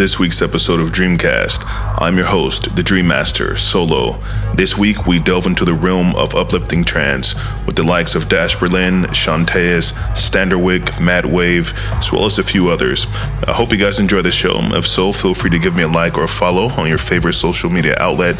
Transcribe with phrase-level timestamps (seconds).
[0.00, 1.62] this week's episode of Dreamcast.
[2.00, 4.18] I'm your host, the Dream Master, Solo.
[4.54, 8.58] This week, we delve into the realm of uplifting trance with the likes of Dash
[8.58, 13.06] Berlin, Sean Tyas, Standerwick, Madwave, as well as a few others.
[13.46, 14.58] I hope you guys enjoy the show.
[14.76, 17.34] If so, feel free to give me a like or a follow on your favorite
[17.34, 18.36] social media outlet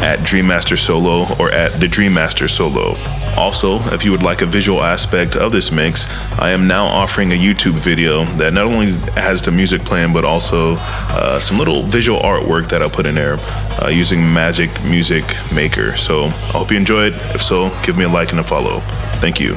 [0.00, 2.94] at Dreammaster Solo or at the Dreammaster Solo.
[3.36, 6.06] Also, if you would like a visual aspect of this mix,
[6.38, 10.24] I am now offering a YouTube video that not only has the music playing, but
[10.24, 13.38] also uh, some little visual artwork that I put in there
[13.82, 15.24] uh, using Magix Music
[15.64, 15.96] Maker.
[15.96, 17.14] So I hope you enjoyed.
[17.14, 18.80] If so, give me a like and a follow.
[19.22, 19.54] Thank you.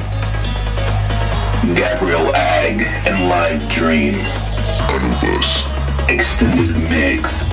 [1.76, 4.14] Gabrielle Ag and LiveDream.
[4.88, 6.08] Anubis.
[6.08, 7.44] Extended Mix.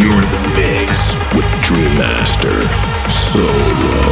[0.00, 2.60] You're in the mix with Dream Master
[3.10, 4.07] Solo.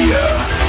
[0.00, 0.59] Media.